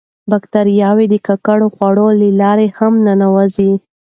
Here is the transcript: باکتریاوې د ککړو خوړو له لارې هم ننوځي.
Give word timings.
باکتریاوې 0.31 1.05
د 1.09 1.15
ککړو 1.27 1.67
خوړو 1.75 2.07
له 2.19 2.27
لارې 2.41 2.67
هم 2.77 2.93
ننوځي. 3.07 3.71